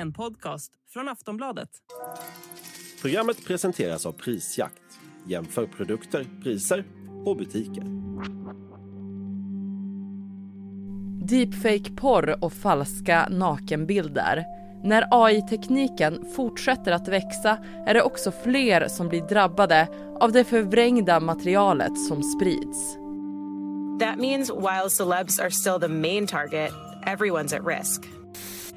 [0.00, 1.68] En podcast från Aftonbladet.
[3.02, 4.82] Programmet presenteras av Prisjakt.
[5.26, 6.84] Jämför produkter, priser
[7.24, 7.84] och butiker.
[11.26, 14.44] Deepfake-porr och falska nakenbilder.
[14.84, 19.88] När AI-tekniken fortsätter att växa är det också fler som blir drabbade
[20.20, 22.94] av det förvrängda materialet som sprids.
[24.00, 26.72] That means while celebs are still the main target,
[27.06, 28.17] everyone's at risk.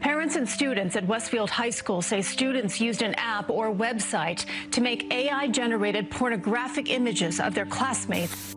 [0.02, 4.82] Parents and students at Westfield High School say students used an app or website to
[4.82, 8.55] make AI generated pornographic images of their classmates.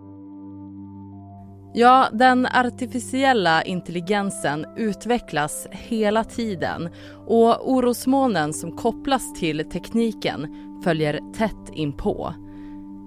[1.75, 6.89] Ja, den artificiella intelligensen utvecklas hela tiden
[7.27, 10.47] och orosmolnen som kopplas till tekniken
[10.85, 12.35] följer tätt inpå.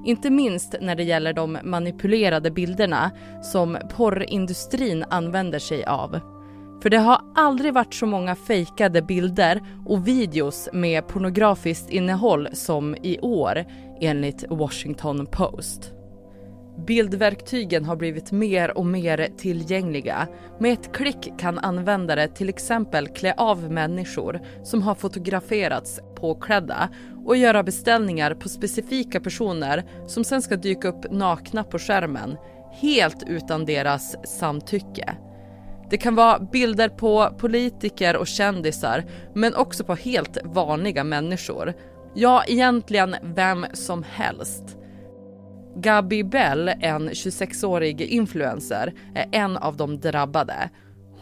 [0.05, 3.12] Inte minst när det gäller de manipulerade bilderna
[3.44, 6.37] som porrindustrin använder sig av.
[6.81, 12.96] För det har aldrig varit så många fejkade bilder och videos med pornografiskt innehåll som
[12.96, 13.65] i år
[14.01, 15.93] enligt Washington Post.
[16.88, 20.27] Bildverktygen har blivit mer och mer tillgängliga.
[20.60, 26.90] Med ett klick kan användare till exempel klä av människor som har fotograferats påklädda
[27.26, 32.38] och göra beställningar på specifika personer som sen ska dyka upp nakna på skärmen
[32.82, 35.18] helt utan deras samtycke.
[35.90, 41.74] Det kan vara bilder på politiker och kändisar men också på helt vanliga människor.
[42.13, 44.77] Ja, egentligen vem som helst.
[45.76, 50.70] Gabi Bell, en 26-årig influencer, är en av de drabbade.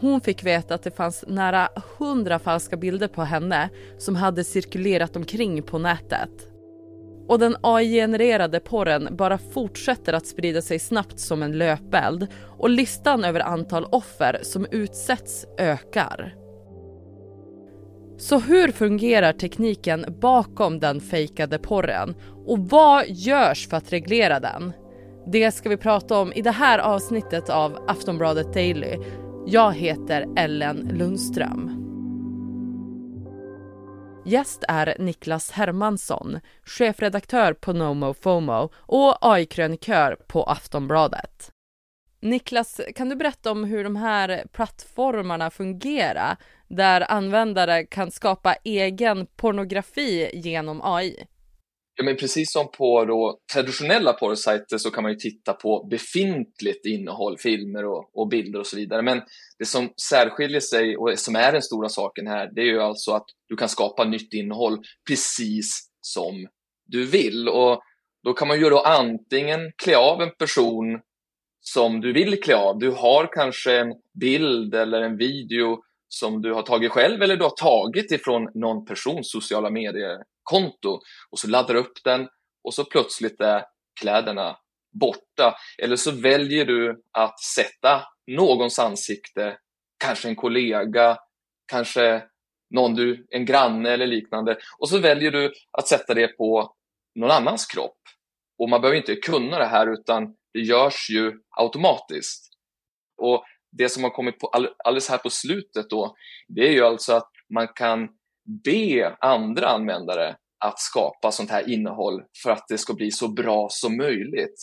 [0.00, 5.16] Hon fick veta att det fanns nära 100 falska bilder på henne som hade cirkulerat
[5.16, 6.30] omkring på nätet.
[7.28, 12.26] Och den AI-genererade porren bara fortsätter att sprida sig snabbt som en löpeld
[12.58, 16.34] och listan över antal offer som utsätts ökar.
[18.18, 22.14] Så hur fungerar tekniken bakom den fejkade porren
[22.46, 24.72] och vad görs för att reglera den?
[25.26, 28.96] Det ska vi prata om i det här avsnittet av Aftonbladet Daily.
[29.46, 31.85] Jag heter Ellen Lundström.
[34.28, 41.50] Gäst är Niklas Hermansson, chefredaktör på Nomo FOMO och AI-krönikör på Aftonbladet.
[42.20, 46.36] Niklas, kan du berätta om hur de här plattformarna fungerar
[46.68, 51.26] där användare kan skapa egen pornografi genom AI?
[51.98, 56.86] Ja, men precis som på då, traditionella porrsajter så kan man ju titta på befintligt
[56.86, 59.02] innehåll, filmer och, och, bilder och så vidare.
[59.02, 59.22] Men
[59.58, 63.12] det som särskiljer sig och som är den stora saken här, det är ju alltså
[63.12, 66.48] att du kan skapa nytt innehåll precis som
[66.86, 67.48] du vill.
[67.48, 67.82] Och
[68.24, 71.00] då kan man ju då antingen klä av en person
[71.60, 72.78] som du vill klä av.
[72.78, 77.42] Du har kanske en bild eller en video som du har tagit själv eller du
[77.42, 82.28] har tagit ifrån någon persons sociala medier konto och så laddar du upp den
[82.64, 83.64] och så plötsligt är
[84.00, 84.56] kläderna
[85.00, 85.56] borta.
[85.78, 89.58] Eller så väljer du att sätta någons ansikte,
[90.04, 91.18] kanske en kollega,
[91.66, 92.22] kanske
[92.70, 96.74] någon du, en granne eller liknande och så väljer du att sätta det på
[97.14, 97.98] någon annans kropp.
[98.58, 102.52] Och man behöver inte kunna det här utan det görs ju automatiskt.
[103.22, 104.48] Och det som har kommit på
[104.84, 106.16] alldeles här på slutet då,
[106.48, 108.08] det är ju alltså att man kan
[108.64, 113.68] be andra användare att skapa sånt här innehåll för att det ska bli så bra
[113.70, 114.60] som möjligt.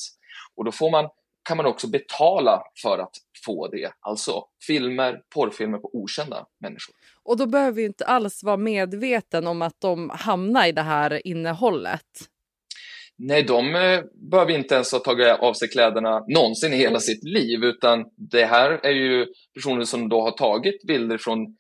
[0.56, 1.10] Och då får man,
[1.48, 6.96] kan man också betala för att få det, alltså filmer, porrfilmer på okända människor.
[7.24, 11.28] Och då behöver vi inte alls vara medveten om att de hamnar i det här
[11.28, 12.30] innehållet.
[13.18, 14.02] Nej, de eh,
[14.32, 18.46] behöver inte ens ha tagit av sig kläderna någonsin i hela sitt liv, utan det
[18.46, 21.58] här är ju personer som då har tagit bilder från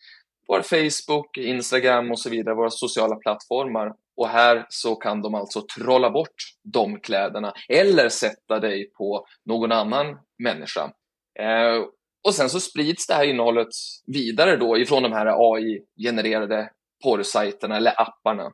[0.47, 3.93] vår Facebook, Instagram och så vidare, våra sociala plattformar.
[4.17, 9.71] Och här så kan de alltså trolla bort de kläderna eller sätta dig på någon
[9.71, 10.91] annan människa.
[11.39, 11.85] Eh,
[12.23, 13.67] och sen så sprids det här innehållet
[14.05, 16.69] vidare då ifrån de här AI-genererade
[17.03, 18.51] porrsajterna eller apparna.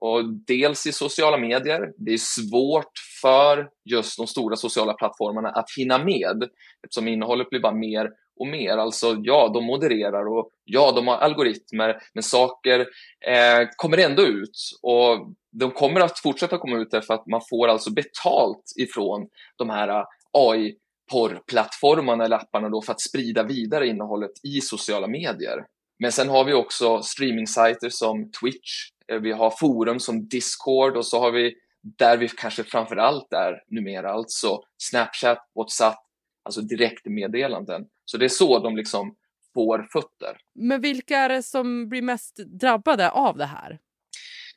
[0.00, 1.92] Och dels i sociala medier.
[1.96, 2.92] Det är svårt
[3.22, 6.48] för just de stora sociala plattformarna att hinna med
[6.84, 8.76] eftersom innehållet blir bara mer och mer.
[8.76, 12.80] Alltså, ja, de modererar och ja, de har algoritmer, men saker
[13.26, 17.68] eh, kommer ändå ut och de kommer att fortsätta komma ut därför att man får
[17.68, 20.76] alltså betalt ifrån de här eh, AI
[21.12, 25.64] porrplattformarna eller apparna då för att sprida vidare innehållet i sociala medier.
[25.98, 31.06] Men sen har vi också streamingsajter som Twitch, eh, vi har forum som Discord och
[31.06, 35.98] så har vi där vi kanske framför allt är numera, alltså Snapchat, WhatsApp,
[36.44, 37.86] alltså direktmeddelanden.
[38.04, 39.14] Så det är så de liksom
[39.50, 40.36] spårfötter.
[40.54, 43.78] Men vilka är det som blir mest drabbade av det här?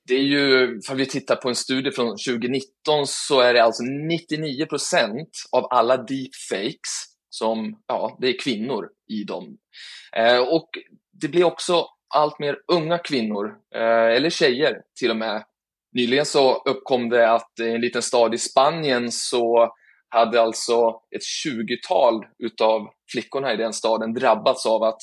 [0.07, 2.63] Det är ju, för vi tittar på en studie från 2019
[3.05, 9.23] så är det alltså 99 procent av alla deepfakes som, ja, det är kvinnor i
[9.23, 9.57] dem.
[10.15, 10.69] Eh, och
[11.21, 11.85] det blir också
[12.15, 15.43] allt mer unga kvinnor, eh, eller tjejer till och med.
[15.93, 19.73] Nyligen så uppkom det att i en liten stad i Spanien så
[20.09, 24.99] hade alltså ett 20-tal utav flickorna i den staden drabbats av att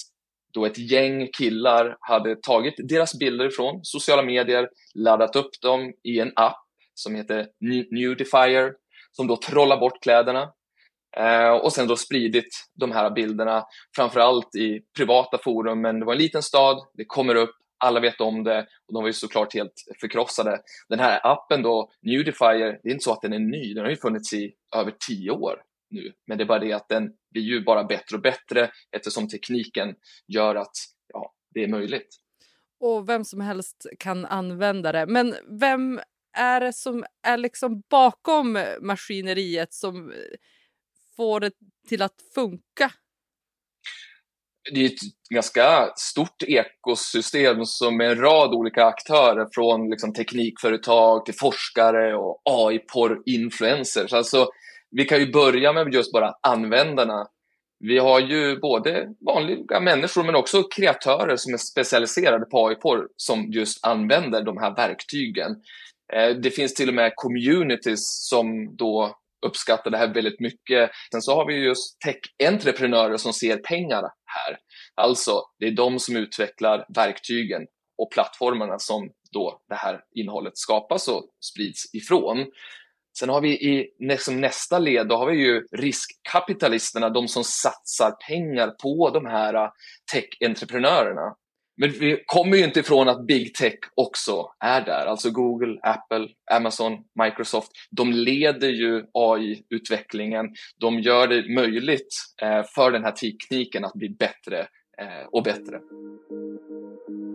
[0.55, 6.21] då ett gäng killar hade tagit deras bilder från sociala medier, laddat upp dem i
[6.21, 6.65] en app
[6.95, 7.47] som heter
[7.91, 8.73] Nudifier,
[9.13, 10.53] som då trollar bort kläderna
[11.17, 12.49] eh, och sen då spridit
[12.81, 13.65] de här bilderna
[13.97, 15.81] framförallt i privata forum.
[15.81, 19.03] Men det var en liten stad, det kommer upp, alla vet om det och de
[19.03, 20.61] var ju såklart helt förkrossade.
[20.89, 23.91] Den här appen då, Nudifier, det är inte så att den är ny, den har
[23.91, 26.13] ju funnits i över tio år nu.
[26.27, 29.95] Men det är bara det att den blir ju bara bättre och bättre eftersom tekniken
[30.27, 30.77] gör att
[31.13, 32.09] ja, det är möjligt.
[32.81, 35.07] Och vem som helst kan använda det.
[35.07, 36.01] Men vem
[36.37, 40.13] är det som är liksom bakom maskineriet som
[41.17, 41.53] får det
[41.89, 42.93] till att funka?
[44.73, 45.01] Det är ett
[45.31, 52.43] ganska stort ekosystem som med en rad olika aktörer från liksom teknikföretag till forskare och
[52.45, 54.13] AI-porr-influencers.
[54.13, 54.49] Alltså,
[54.91, 57.27] vi kan ju börja med just bara användarna.
[57.81, 63.53] Vi har ju både vanliga människor men också kreatörer som är specialiserade på AI-porr som
[63.53, 65.51] just använder de här verktygen.
[66.13, 70.91] Eh, det finns till och med communities som då uppskattar det här väldigt mycket.
[71.13, 74.57] Sen så har vi just tech-entreprenörer som ser pengar här.
[74.95, 77.63] Alltså, det är de som utvecklar verktygen
[77.99, 82.47] och plattformarna som då det här innehållet skapas och sprids ifrån.
[83.19, 83.91] Sen har vi i
[84.31, 89.71] nästa led, då har vi ju riskkapitalisterna, de som satsar pengar på de här äh,
[90.13, 91.35] tech-entreprenörerna.
[91.77, 96.29] Men vi kommer ju inte ifrån att big tech också är där, alltså Google, Apple,
[96.53, 96.93] Amazon,
[97.25, 97.71] Microsoft.
[97.91, 100.47] De leder ju AI-utvecklingen.
[100.81, 104.59] De gör det möjligt eh, för den här tekniken att bli bättre
[104.99, 105.81] eh, och bättre.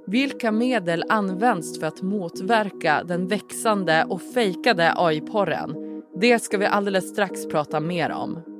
[0.07, 5.75] Vilka medel används för att motverka den växande och fejkade AI-porren?
[6.21, 8.58] Det ska vi alldeles strax prata mer om.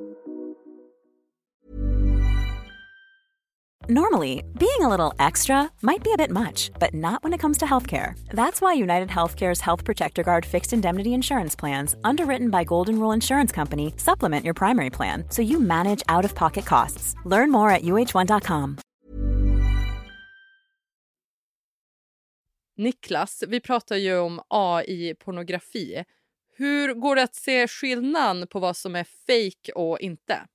[3.92, 7.58] Normally, being a little extra might be a bit much, but not when it comes
[7.58, 8.14] to healthcare.
[8.32, 13.16] That's why United Healthcare's Health Protector Guard fixed indemnity insurance plans, underwritten by Golden Rule
[13.16, 17.16] Insurance Company, supplement your primary plan so you manage out of pocket costs.
[17.26, 18.78] Learn more at uh1.com.
[22.78, 26.04] Niklas, vi pratar ju om AI-pornografi.
[26.58, 30.48] Hur går det att se skillnad på vad som är fake och inte?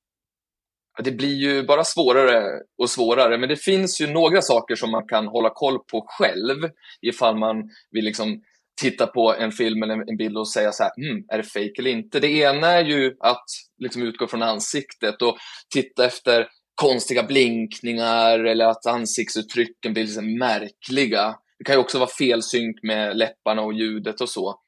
[1.02, 5.06] Det blir ju bara svårare och svårare, men det finns ju några saker som man
[5.06, 6.70] kan hålla koll på själv
[7.02, 7.56] ifall man
[7.90, 8.40] vill liksom
[8.80, 11.72] titta på en film eller en bild och säga så här, mm, är det fake
[11.78, 12.20] eller inte?
[12.20, 13.44] Det ena är ju att
[13.78, 15.36] liksom utgå från ansiktet och
[15.74, 21.36] titta efter konstiga blinkningar eller att ansiktsuttrycken blir liksom märkliga.
[21.58, 24.60] Det kan ju också vara felsynk med läpparna och ljudet och så.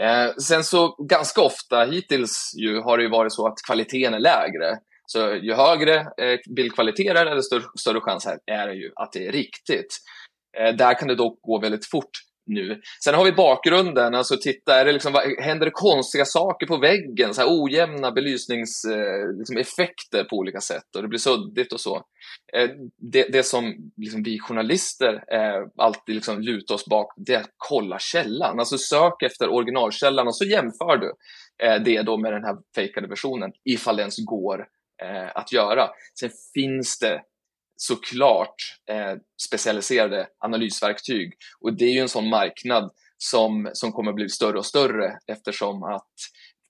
[0.00, 4.20] Eh, sen så ganska ofta hittills ju har det ju varit så att kvaliteten är
[4.20, 4.78] lägre.
[5.12, 9.32] Så ju högre eh, bildkvalitet är desto större chans är det ju att det är
[9.32, 9.96] riktigt.
[10.58, 12.10] Eh, där kan det dock gå väldigt fort
[12.46, 12.80] nu.
[13.04, 17.34] Sen har vi bakgrunden, alltså titta, är det liksom, händer det konstiga saker på väggen?
[17.34, 22.02] Så här ojämna belysningseffekter eh, liksom, på olika sätt och det blir suddigt och så.
[23.12, 25.24] Det, det som liksom, vi journalister
[25.76, 28.58] alltid liksom lutar oss bak, det är att kolla källan.
[28.58, 31.12] Alltså sök efter originalkällan och så jämför du
[31.84, 34.66] det då med den här fejkade versionen, ifall det ens går
[35.34, 35.88] att göra.
[36.20, 37.22] Sen finns det
[37.76, 38.54] såklart
[38.90, 39.14] eh,
[39.48, 41.32] specialiserade analysverktyg.
[41.60, 45.82] Och det är ju en sån marknad som, som kommer bli större och större eftersom
[45.82, 46.12] att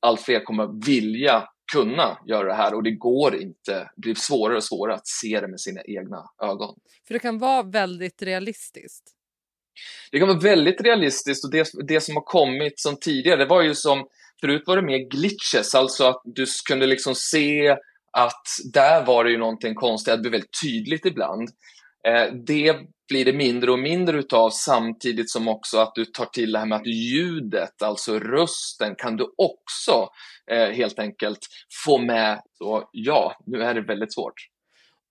[0.00, 4.56] allt fler kommer vilja kunna göra det här och det går inte, det blir svårare
[4.56, 6.74] och svårare att se det med sina egna ögon.
[7.06, 9.10] För det kan vara väldigt realistiskt.
[10.10, 13.62] Det kan vara väldigt realistiskt och det, det som har kommit som tidigare, det var
[13.62, 14.06] ju som,
[14.40, 17.76] förut var det mer glitches, alltså att du kunde liksom se
[18.12, 21.48] att där var det ju någonting konstigt, det blev väldigt tydligt ibland.
[22.08, 22.76] Eh, det
[23.08, 26.66] blir det mindre och mindre utav samtidigt som också att du tar till det här
[26.66, 30.08] med att ljudet, alltså rösten, kan du också
[30.50, 31.38] eh, helt enkelt
[31.84, 32.40] få med.
[32.58, 34.34] Så ja, nu är det väldigt svårt.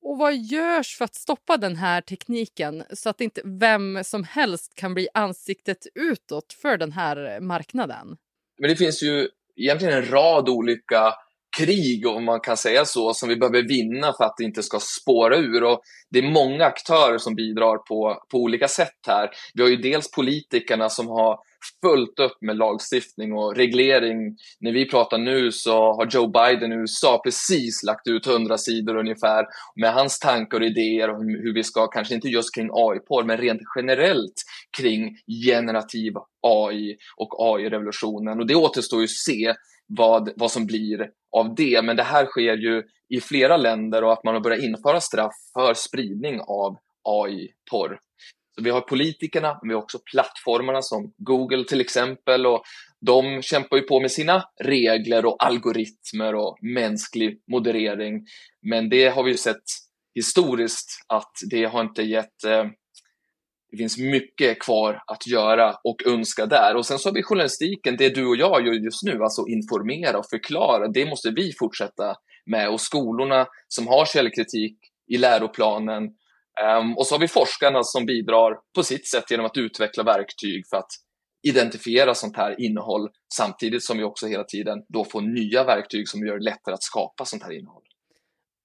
[0.01, 4.75] Och vad görs för att stoppa den här tekniken så att inte vem som helst
[4.75, 8.17] kan bli ansiktet utåt för den här marknaden?
[8.59, 11.13] Men det finns ju egentligen en rad olika
[11.57, 14.79] krig, om man kan säga så, som vi behöver vinna för att det inte ska
[14.79, 15.63] spåra ur.
[15.63, 19.29] Och det är många aktörer som bidrar på, på olika sätt här.
[19.53, 21.39] Vi har ju dels politikerna som har
[21.81, 24.37] fullt upp med lagstiftning och reglering.
[24.59, 28.97] När vi pratar nu så har Joe Biden i USA precis lagt ut hundra sidor
[28.97, 33.23] ungefär med hans tankar och idéer om hur vi ska, kanske inte just kring AI-porr,
[33.23, 34.33] men rent generellt
[34.77, 38.39] kring generativ AI och AI-revolutionen.
[38.39, 39.53] Och det återstår ju att se
[39.97, 41.81] vad, vad som blir av det.
[41.81, 45.35] Men det här sker ju i flera länder och att man har börjat införa straff
[45.53, 47.99] för spridning av AI-porr.
[48.55, 52.63] Så vi har politikerna, men vi har också plattformarna som Google till exempel och
[53.05, 58.25] de kämpar ju på med sina regler och algoritmer och mänsklig moderering.
[58.61, 59.63] Men det har vi ju sett
[60.15, 62.65] historiskt att det har inte gett eh,
[63.71, 66.75] det finns mycket kvar att göra och önska där.
[66.75, 70.17] Och sen så har vi journalistiken, det du och jag gör just nu, alltså informera
[70.17, 70.87] och förklara.
[70.87, 74.77] Det måste vi fortsätta med och skolorna som har källkritik
[75.11, 76.03] i läroplanen.
[76.79, 80.63] Um, och så har vi forskarna som bidrar på sitt sätt genom att utveckla verktyg
[80.69, 80.91] för att
[81.47, 86.25] identifiera sånt här innehåll samtidigt som vi också hela tiden då får nya verktyg som
[86.25, 87.80] gör det lättare att skapa sånt här innehåll.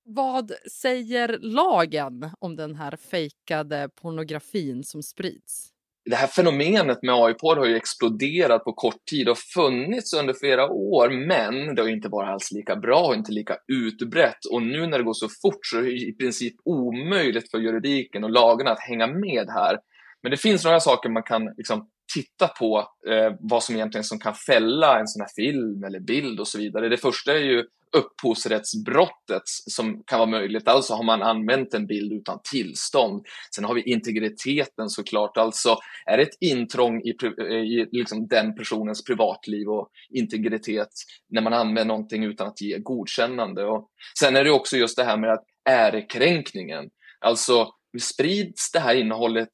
[0.09, 5.69] Vad säger lagen om den här fejkade pornografin som sprids?
[6.05, 10.69] Det här fenomenet med AI-porr har ju exploderat på kort tid och funnits under flera
[10.69, 14.45] år, men det har inte varit alls lika bra och inte lika utbrett.
[14.53, 18.25] Och nu när det går så fort så är det i princip omöjligt för juridiken
[18.25, 19.79] och lagarna att hänga med här.
[20.23, 24.19] Men det finns några saker man kan liksom titta på eh, vad som egentligen som
[24.19, 26.89] kan fälla en sån här film eller bild och så vidare.
[26.89, 27.65] Det första är ju
[27.97, 30.69] upphovsrättsbrottet som kan vara möjligt.
[30.69, 33.27] Alltså har man använt en bild utan tillstånd.
[33.55, 35.37] Sen har vi integriteten såklart.
[35.37, 40.89] Alltså är det ett intrång i, eh, i liksom den personens privatliv och integritet
[41.29, 43.65] när man använder någonting utan att ge godkännande.
[43.65, 46.91] Och sen är det också just det här med att ärekränkningen.
[47.21, 47.69] Alltså
[48.01, 49.51] sprids det här innehållet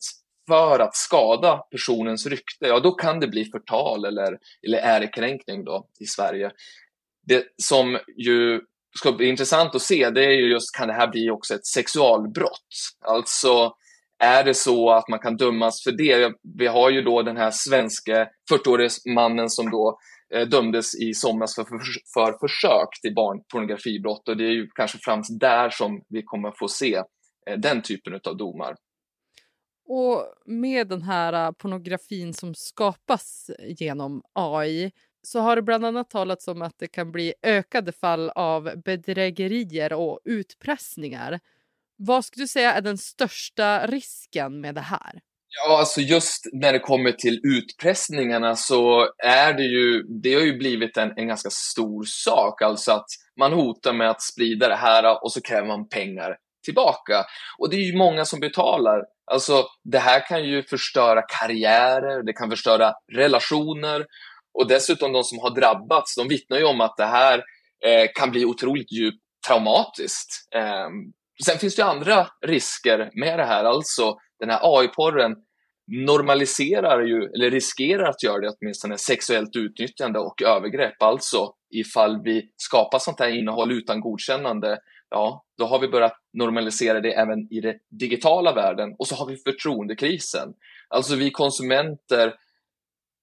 [0.49, 5.87] för att skada personens rykte, ja då kan det bli förtal eller, eller ärekränkning då
[6.01, 6.51] i Sverige.
[7.27, 8.61] Det som ju
[8.99, 11.67] ska bli intressant att se, det är ju just, kan det här bli också ett
[11.67, 12.69] sexualbrott?
[13.07, 13.73] Alltså,
[14.19, 16.33] är det så att man kan dömas för det?
[16.59, 19.99] Vi har ju då den här svenska 40-årige mannen som då
[20.35, 21.79] eh, dömdes i somras för, för,
[22.15, 26.69] för försök till barnpornografibrott och det är ju kanske främst där som vi kommer få
[26.69, 26.95] se
[27.51, 28.75] eh, den typen av domar.
[29.95, 36.11] Och med den här äh, pornografin som skapas genom AI så har det bland annat
[36.11, 41.41] talats om att det kan bli ökade fall av bedrägerier och utpressningar.
[41.97, 45.21] Vad skulle du säga är den största risken med det här?
[45.49, 50.59] Ja, alltså just när det kommer till utpressningarna så är det ju, det har ju
[50.59, 53.09] blivit en, en ganska stor sak, alltså att
[53.39, 57.25] man hotar med att sprida det här och så kräver man pengar tillbaka.
[57.59, 59.03] Och det är ju många som betalar.
[59.31, 64.07] Alltså, det här kan ju förstöra karriärer, det kan förstöra relationer
[64.59, 67.43] och dessutom de som har drabbats, de vittnar ju om att det här
[67.85, 70.55] eh, kan bli otroligt djupt traumatiskt.
[70.55, 70.89] Eh,
[71.45, 75.37] sen finns det andra risker med det här, alltså den här AI-porren
[76.07, 81.03] normaliserar ju, eller riskerar att göra det åtminstone, sexuellt utnyttjande och övergrepp.
[81.03, 84.79] Alltså ifall vi skapar sånt här innehåll utan godkännande
[85.13, 89.27] ja, då har vi börjat normalisera det även i den digitala världen och så har
[89.27, 90.55] vi förtroendekrisen.
[90.89, 92.35] Alltså vi konsumenter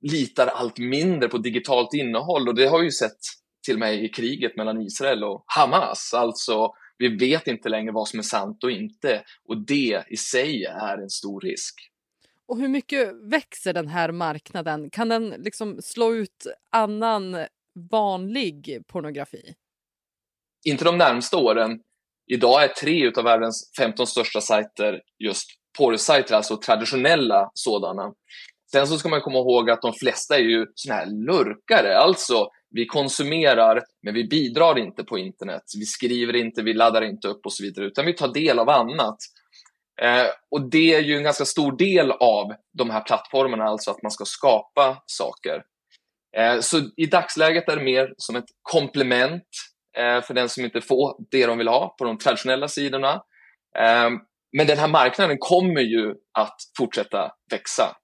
[0.01, 3.17] litar allt mindre på digitalt innehåll och det har vi ju sett
[3.65, 6.13] till och med i kriget mellan Israel och Hamas.
[6.13, 10.63] Alltså, vi vet inte längre vad som är sant och inte och det i sig
[10.63, 11.75] är en stor risk.
[12.48, 14.89] Och hur mycket växer den här marknaden?
[14.89, 17.38] Kan den liksom slå ut annan
[17.91, 19.53] vanlig pornografi?
[20.66, 21.80] Inte de närmsta åren.
[22.32, 25.46] Idag är tre av världens 15 största sajter just
[25.78, 28.13] porrsajter, alltså traditionella sådana.
[28.72, 32.48] Sen så ska man komma ihåg att de flesta är ju såna här lurkare, alltså
[32.70, 35.63] vi konsumerar men vi bidrar inte på internet.
[35.80, 38.70] Vi skriver inte, vi laddar inte upp och så vidare, utan vi tar del av
[38.70, 39.18] annat.
[40.01, 44.04] Eh, och det är ju en ganska stor del av de här plattformarna, alltså att
[44.04, 45.63] man ska skapa saker.
[46.38, 49.48] Eh, så i dagsläget är det mer som ett komplement
[49.98, 53.24] Eh, för den som inte får det de vill ha på de traditionella sidorna.
[53.79, 54.19] Ehm,
[54.58, 57.96] men den här marknaden kommer ju att fortsätta växa.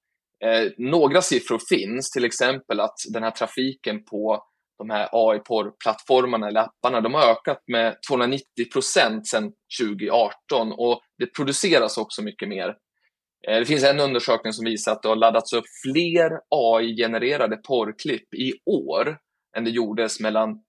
[0.46, 4.44] Eh, några siffror finns, till exempel att den här trafiken på
[4.78, 9.52] de här AI-porr-plattformarna eller apparna, de har ökat med 290 procent sedan
[9.82, 12.68] 2018 och det produceras också mycket mer.
[13.48, 18.34] Eh, det finns en undersökning som visar att det har laddats upp fler AI-genererade porrklipp
[18.34, 19.18] i år
[19.58, 20.60] än det gjordes mellan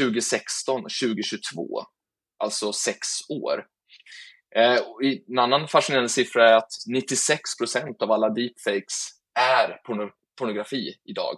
[0.00, 1.82] 2016 2022,
[2.38, 3.64] alltså sex år.
[4.56, 4.80] Eh,
[5.28, 11.36] en annan fascinerande siffra är att 96 procent av alla deepfakes är porno pornografi idag.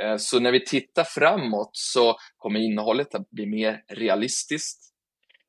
[0.00, 4.78] Eh, så när vi tittar framåt så kommer innehållet att bli mer realistiskt.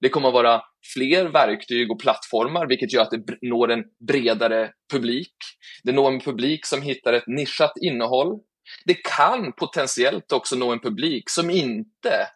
[0.02, 0.62] Det kommer att vara
[0.94, 5.36] fler verktyg och plattformar, vilket gör att det når en bredare publik.
[5.84, 8.40] Det når en publik som hittar ett nischat innehåll.
[8.86, 12.28] Det kan potentiellt också nå en publik som inte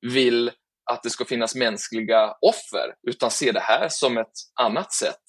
[0.00, 0.50] vill
[0.90, 5.24] att det ska finnas mänskliga offer, utan ser det här som ett annat sätt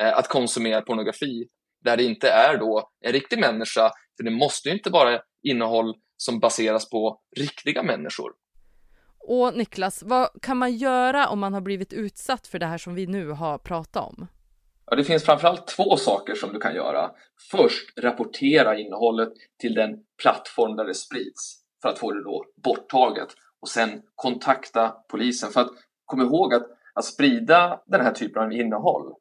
[0.00, 1.48] eh, att konsumera pornografi,
[1.84, 5.94] där det inte är då en riktig människa, för det måste ju inte vara innehåll
[6.16, 8.32] som baseras på riktiga människor.
[9.18, 12.94] Och Niklas, vad kan man göra om man har blivit utsatt för det här som
[12.94, 14.26] vi nu har pratat om?
[14.90, 17.10] Ja, det finns framförallt två saker som du kan göra.
[17.50, 23.28] Först rapportera innehållet till den plattform där det sprids för att få det då borttaget
[23.60, 25.50] och sen kontakta polisen.
[25.50, 25.70] För att
[26.04, 29.12] kom ihåg att, att sprida den här typen av innehåll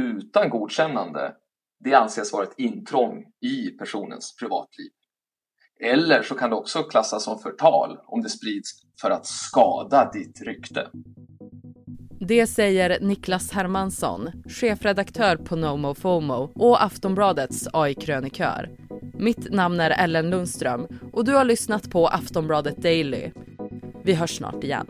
[0.00, 1.34] utan godkännande,
[1.84, 4.90] det anses vara ett intrång i personens privatliv.
[5.80, 8.70] Eller så kan det också klassas som förtal om det sprids
[9.00, 10.90] för att skada ditt rykte.
[12.28, 18.70] Det säger Niklas Hermansson, chefredaktör på NoMoFomo och Aftonbladets AI-krönikör.
[19.14, 23.30] Mitt namn är Ellen Lundström och du har lyssnat på Aftonbladet Daily.
[24.04, 24.86] Vi hörs snart igen.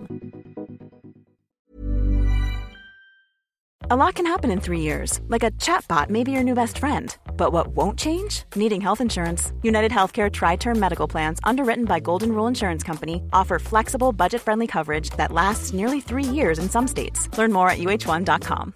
[3.90, 6.78] A lot can happen in three years, like a chatbot may be your new best
[6.78, 7.10] friend.
[7.38, 8.42] But what won't change?
[8.54, 9.52] Needing health insurance.
[9.62, 14.42] United Healthcare Tri Term Medical Plans, underwritten by Golden Rule Insurance Company, offer flexible, budget
[14.42, 17.28] friendly coverage that lasts nearly three years in some states.
[17.38, 18.72] Learn more at uh1.com.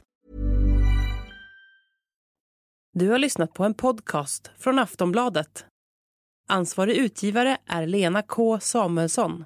[2.94, 5.66] Du har lyssnat på en podcast från Aftonbladet.
[6.48, 9.44] Ansvarig utgivare är Lena K Samuelsson.